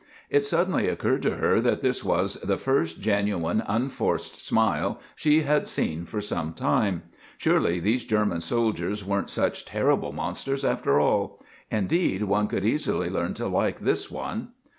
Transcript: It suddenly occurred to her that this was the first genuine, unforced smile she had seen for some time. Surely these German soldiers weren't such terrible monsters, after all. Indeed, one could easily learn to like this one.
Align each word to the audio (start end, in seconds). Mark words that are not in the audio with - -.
It 0.31 0.43
suddenly 0.43 0.87
occurred 0.89 1.21
to 1.21 1.35
her 1.35 1.61
that 1.61 1.83
this 1.83 2.03
was 2.03 2.33
the 2.41 2.57
first 2.57 3.01
genuine, 3.01 3.61
unforced 3.67 4.43
smile 4.43 4.99
she 5.15 5.41
had 5.43 5.67
seen 5.67 6.05
for 6.05 6.19
some 6.21 6.53
time. 6.55 7.03
Surely 7.37 7.79
these 7.79 8.03
German 8.03 8.41
soldiers 8.41 9.05
weren't 9.05 9.29
such 9.29 9.63
terrible 9.63 10.11
monsters, 10.11 10.65
after 10.65 10.99
all. 10.99 11.39
Indeed, 11.69 12.23
one 12.23 12.47
could 12.47 12.65
easily 12.65 13.11
learn 13.11 13.35
to 13.35 13.47
like 13.47 13.81
this 13.81 14.09
one. 14.09 14.53